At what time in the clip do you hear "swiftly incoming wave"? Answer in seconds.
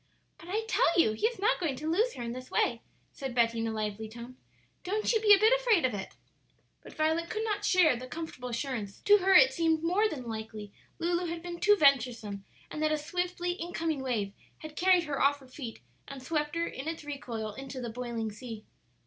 12.97-14.33